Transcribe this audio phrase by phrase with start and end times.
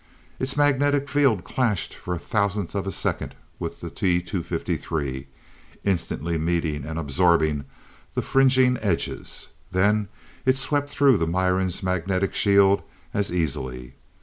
[0.39, 5.27] Its magnetic field clashed for a thousandth of a second with the T 253,
[5.83, 7.65] instantly meeting, and absorbing
[8.15, 9.49] the fringing edges.
[9.71, 10.07] Then
[10.43, 12.81] it swept through the Miran's magnetic shield
[13.13, 13.93] as easily.